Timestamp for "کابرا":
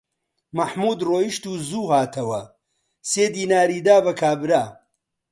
4.21-4.63